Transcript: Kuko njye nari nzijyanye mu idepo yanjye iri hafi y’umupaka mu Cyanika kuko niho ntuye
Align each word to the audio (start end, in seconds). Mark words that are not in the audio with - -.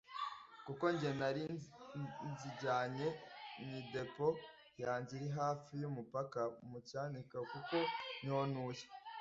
Kuko 0.65 0.83
njye 0.93 1.11
nari 1.19 1.45
nzijyanye 2.31 3.07
mu 3.61 3.71
idepo 3.81 4.27
yanjye 4.83 5.11
iri 5.17 5.29
hafi 5.39 5.71
y’umupaka 5.81 6.41
mu 6.69 6.79
Cyanika 6.89 7.37
kuko 7.51 7.75
niho 8.21 8.41
ntuye 8.51 8.85